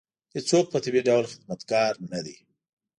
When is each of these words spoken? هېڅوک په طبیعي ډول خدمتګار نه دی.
هېڅوک 0.35 0.65
په 0.71 0.77
طبیعي 0.83 1.03
ډول 1.09 1.23
خدمتګار 1.31 1.91
نه 2.11 2.19
دی. 2.25 2.35